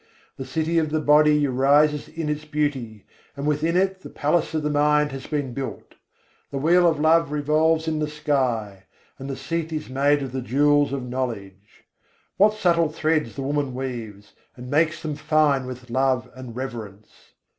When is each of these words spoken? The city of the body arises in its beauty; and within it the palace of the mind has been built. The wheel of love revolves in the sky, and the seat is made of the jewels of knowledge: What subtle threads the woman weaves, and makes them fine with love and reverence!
The 0.35 0.45
city 0.47 0.79
of 0.79 0.89
the 0.89 0.99
body 0.99 1.45
arises 1.45 2.07
in 2.07 2.27
its 2.27 2.43
beauty; 2.43 3.05
and 3.37 3.45
within 3.45 3.77
it 3.77 4.01
the 4.01 4.09
palace 4.09 4.55
of 4.55 4.63
the 4.63 4.69
mind 4.71 5.11
has 5.11 5.27
been 5.27 5.53
built. 5.53 5.93
The 6.49 6.57
wheel 6.57 6.89
of 6.89 6.99
love 6.99 7.31
revolves 7.31 7.87
in 7.87 7.99
the 7.99 8.07
sky, 8.07 8.85
and 9.19 9.29
the 9.29 9.35
seat 9.37 9.71
is 9.71 9.91
made 9.91 10.23
of 10.23 10.31
the 10.31 10.41
jewels 10.41 10.91
of 10.91 11.07
knowledge: 11.07 11.85
What 12.37 12.55
subtle 12.55 12.89
threads 12.89 13.35
the 13.35 13.43
woman 13.43 13.75
weaves, 13.75 14.33
and 14.55 14.71
makes 14.71 15.03
them 15.03 15.13
fine 15.15 15.67
with 15.67 15.91
love 15.91 16.31
and 16.33 16.55
reverence! 16.55 17.33